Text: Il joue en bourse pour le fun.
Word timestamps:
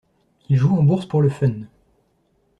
Il 0.49 0.57
joue 0.57 0.75
en 0.75 0.81
bourse 0.81 1.05
pour 1.05 1.21
le 1.21 1.29
fun. 1.29 1.61